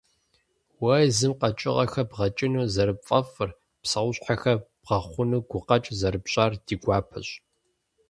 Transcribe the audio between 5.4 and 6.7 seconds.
гукъэкӀ зэрыпщӀар